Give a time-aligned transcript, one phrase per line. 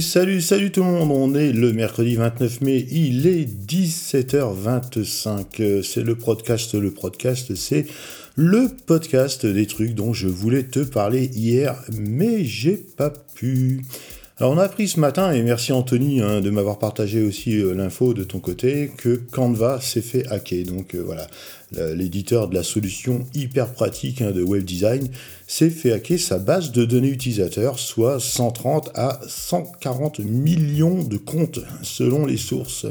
[0.00, 1.10] salut, salut tout le monde.
[1.10, 5.82] On est le mercredi 29 mai, il est 17h25.
[5.82, 6.74] C'est le podcast.
[6.74, 7.86] Le podcast, c'est
[8.36, 13.80] le podcast des trucs dont je voulais te parler hier, mais j'ai pas pu.
[14.40, 17.74] Alors on a appris ce matin, et merci Anthony hein, de m'avoir partagé aussi euh,
[17.74, 20.64] l'info de ton côté, que Canva s'est fait hacker.
[20.64, 21.26] Donc euh, voilà,
[21.94, 25.10] l'éditeur de la solution hyper pratique hein, de web design
[25.46, 31.60] s'est fait hacker sa base de données utilisateurs, soit 130 à 140 millions de comptes
[31.82, 32.86] selon les sources.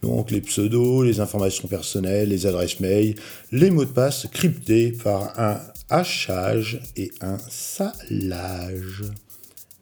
[0.00, 3.16] Donc les pseudos, les informations personnelles, les adresses mail,
[3.52, 9.02] les mots de passe cryptés par un hachage et un salage.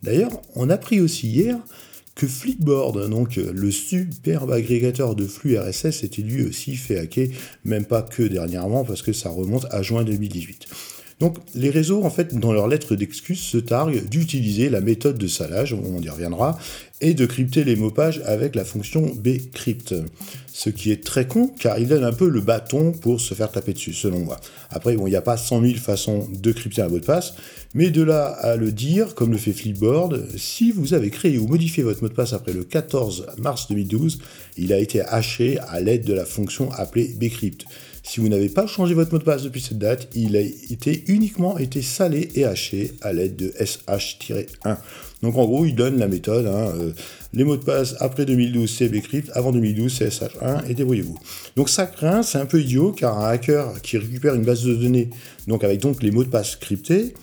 [0.05, 1.57] D'ailleurs, on a appris aussi hier
[2.15, 7.29] que Flipboard, donc le superbe agrégateur de flux RSS, était lui aussi fait hacker,
[7.65, 10.67] même pas que dernièrement, parce que ça remonte à juin 2018.
[11.21, 15.27] Donc les réseaux, en fait, dans leur lettre d'excuse, se targuent d'utiliser la méthode de
[15.27, 16.59] salage, on y reviendra,
[17.01, 19.95] et de crypter les mots-pages avec la fonction bcrypt.
[20.53, 23.51] Ce qui est très con, car il donne un peu le bâton pour se faire
[23.51, 24.41] taper dessus, selon moi.
[24.71, 27.35] Après, bon, il n'y a pas 100 000 façons de crypter un mot de passe,
[27.75, 31.49] mais de là à le dire, comme le fait Flipboard, si vous avez créé ou
[31.49, 34.21] modifié votre mot de passe après le 14 mars 2012,
[34.57, 37.65] il a été haché à l'aide de la fonction appelée bcrypt.
[38.07, 41.05] Si vous n'avez pas changé votre mot de passe depuis cette date, il a été
[41.09, 44.77] uniquement été salé et haché à l'aide de SH-1.
[45.25, 46.47] Donc en gros, il donne la méthode.
[46.47, 46.93] Hein, euh,
[47.33, 51.19] les mots de passe après 2012, c'est Bcrypt, avant 2012, c'est SH1, et débrouillez-vous.
[51.57, 54.75] Donc ça craint, c'est un peu idiot, car un hacker qui récupère une base de
[54.75, 55.09] données,
[55.49, 57.15] donc avec donc les mots de passe cryptés,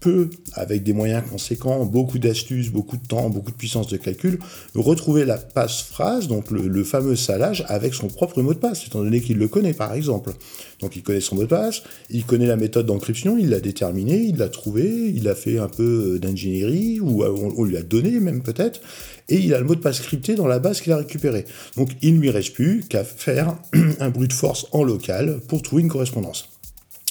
[0.00, 4.38] peut, avec des moyens conséquents, beaucoup d'astuces, beaucoup de temps, beaucoup de puissance de calcul,
[4.74, 9.20] retrouver la passe-phrase, donc le, fameux salage, avec son propre mot de passe, étant donné
[9.20, 10.32] qu'il le connaît par exemple.
[10.80, 14.16] Donc il connaît son mot de passe, il connaît la méthode d'encryption, il l'a déterminé,
[14.16, 17.82] il l'a trouvé, il a fait un peu euh, d'ingénierie, ou euh, on, lui a
[17.82, 18.80] donné même peut-être,
[19.28, 21.44] et il a le mot de passe crypté dans la base qu'il a récupéré.
[21.76, 23.56] Donc il ne lui reste plus qu'à faire
[24.00, 26.48] un bruit de force en local pour trouver une correspondance.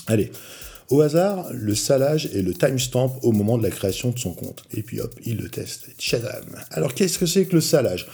[0.07, 0.31] Allez,
[0.89, 4.63] au hasard, le salage et le timestamp au moment de la création de son compte.
[4.73, 5.87] Et puis hop, il le teste.
[5.97, 6.45] Tchadam.
[6.71, 8.07] Alors qu'est-ce que c'est que le salage?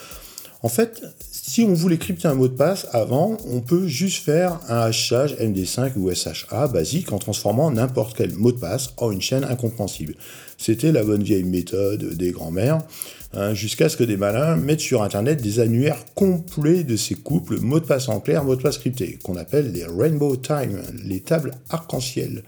[0.66, 4.62] En fait, si on voulait crypter un mot de passe avant, on peut juste faire
[4.70, 9.22] un hachage MD5 ou SHA basique en transformant n'importe quel mot de passe en une
[9.22, 10.16] chaîne incompréhensible.
[10.58, 12.80] C'était la bonne vieille méthode des grands-mères,
[13.34, 17.60] hein, jusqu'à ce que des malins mettent sur Internet des annuaires complets de ces couples
[17.60, 21.20] mots de passe en clair, mots de passe cryptés, qu'on appelle les Rainbow Time, les
[21.20, 22.42] tables arc-en-ciel.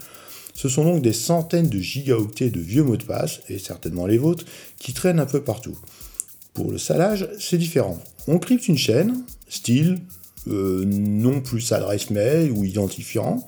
[0.54, 4.16] Ce sont donc des centaines de gigaoctets de vieux mots de passe, et certainement les
[4.16, 4.46] vôtres,
[4.78, 5.76] qui traînent un peu partout.
[6.56, 8.02] Pour le salage, c'est différent.
[8.26, 9.98] On crypte une chaîne, style,
[10.48, 13.46] euh, non plus adresse mail ou identifiant.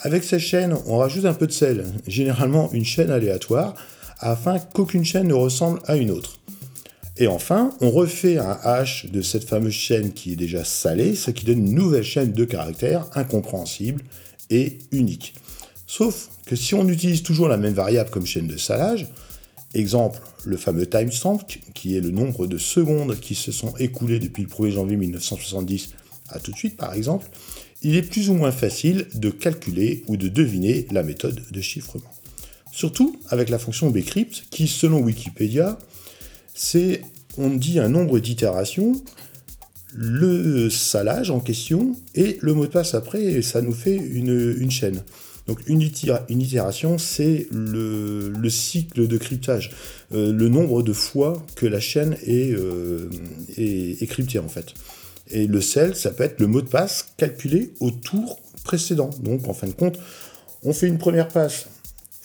[0.00, 3.76] Avec cette chaîne, on rajoute un peu de sel, généralement une chaîne aléatoire,
[4.18, 6.40] afin qu'aucune chaîne ne ressemble à une autre.
[7.16, 11.30] Et enfin, on refait un hash de cette fameuse chaîne qui est déjà salée, ce
[11.30, 14.02] qui donne une nouvelle chaîne de caractères incompréhensible
[14.50, 15.34] et unique.
[15.86, 19.06] Sauf que si on utilise toujours la même variable comme chaîne de salage,
[19.74, 21.40] exemple le fameux timestamp,
[21.74, 25.90] qui est le nombre de secondes qui se sont écoulées depuis le 1er janvier 1970
[26.30, 27.26] à tout de suite par exemple,
[27.82, 32.10] il est plus ou moins facile de calculer ou de deviner la méthode de chiffrement.
[32.72, 35.78] Surtout avec la fonction bcrypt qui, selon Wikipédia,
[36.54, 37.02] c'est,
[37.36, 39.00] on dit un nombre d'itérations,
[39.94, 44.70] le salage en question et le mot de passe après, et ça nous fait une
[44.70, 45.02] chaîne.
[45.48, 49.70] Donc une, itération, c'est le, cycle de cryptage,
[50.14, 53.08] euh, le nombre de fois que la chaîne euh,
[53.56, 54.74] est, cryptée en fait.
[55.30, 59.08] Et le sel, ça peut être le mot de passe calculé au tour précédent.
[59.22, 59.98] Donc en fin de compte,
[60.64, 61.66] on fait une première passe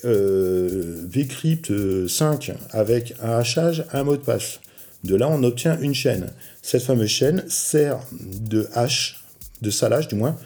[0.03, 1.71] euh, vcrypt
[2.07, 4.59] 5 avec un hachage, un mot de passe.
[5.05, 6.29] De là, on obtient une chaîne.
[6.61, 9.23] Cette fameuse chaîne sert de hash,
[9.61, 10.37] de salage du moins,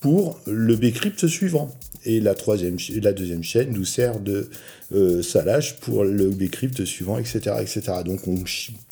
[0.00, 1.74] pour le bcrypt suivant.
[2.04, 4.48] Et la, deuxième chaîne nous sert de
[4.94, 7.80] euh, salage pour le bcrypt suivant, etc., etc.
[8.04, 8.36] Donc on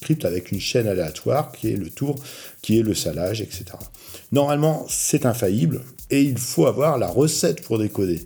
[0.00, 2.16] crypte avec une chaîne aléatoire qui est le tour,
[2.60, 3.64] qui est le salage, etc.
[4.32, 8.24] Normalement, c'est infaillible et il faut avoir la recette pour décoder.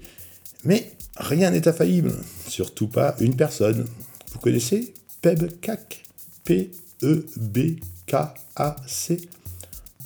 [0.65, 2.15] Mais rien n'est infaillible,
[2.49, 3.85] surtout pas une personne.
[4.33, 6.05] Vous connaissez PEBCAC?
[6.49, 7.69] P-E-B-K-A-C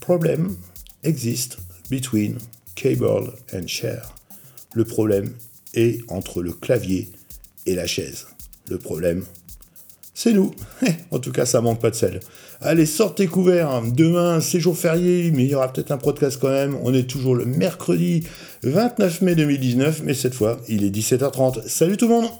[0.00, 0.56] Problem
[1.04, 1.58] exist
[1.88, 2.38] between
[2.82, 4.12] cable and chair.
[4.74, 5.34] Le problème
[5.72, 7.08] est entre le clavier
[7.64, 8.26] et la chaise.
[8.68, 9.24] Le problème,
[10.14, 10.50] c'est nous.
[11.12, 12.18] en tout cas, ça manque pas de sel.
[12.60, 13.82] Allez, sortez couverts.
[13.86, 16.76] Demain, c'est jour férié, mais il y aura peut-être un podcast quand même.
[16.82, 18.24] On est toujours le mercredi
[18.64, 21.68] 29 mai 2019, mais cette fois, il est 17h30.
[21.68, 22.30] Salut tout le monde